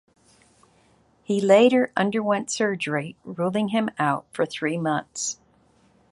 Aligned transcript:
He 1.21 1.39
later 1.39 1.91
underwent 1.95 2.49
surgery, 2.49 3.15
ruling 3.23 3.67
him 3.67 3.91
out 3.99 4.25
for 4.31 4.47
three 4.47 4.75
months. 4.79 5.39